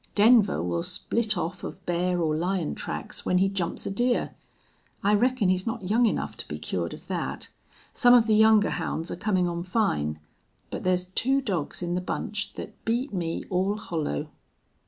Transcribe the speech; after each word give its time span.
Denver 0.15 0.63
will 0.63 0.81
split 0.81 1.37
off 1.37 1.63
of 1.63 1.85
bear 1.85 2.19
or 2.19 2.35
lion 2.35 2.73
tracks 2.73 3.23
when 3.23 3.37
he 3.37 3.47
jumps 3.47 3.85
a 3.85 3.91
deer. 3.91 4.33
I 5.03 5.13
reckon 5.13 5.49
he's 5.49 5.67
not 5.67 5.91
young 5.91 6.07
enough 6.07 6.35
to 6.37 6.47
be 6.47 6.57
cured 6.57 6.95
of 6.95 7.05
that. 7.05 7.49
Some 7.93 8.15
of 8.15 8.25
the 8.25 8.33
younger 8.33 8.71
hounds 8.71 9.11
are 9.11 9.15
comin' 9.15 9.45
on 9.47 9.61
fine. 9.61 10.17
But 10.71 10.83
there's 10.83 11.05
two 11.13 11.39
dogs 11.39 11.83
in 11.83 11.93
the 11.93 12.01
bunch 12.01 12.53
that 12.53 12.83
beat 12.83 13.13
me 13.13 13.43
all 13.51 13.77
hollow." 13.77 14.29